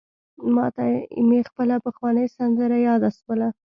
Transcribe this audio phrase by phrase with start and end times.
[0.55, 0.85] ماته
[1.27, 3.47] مي خپله پخوانۍ سندره یاده سوله: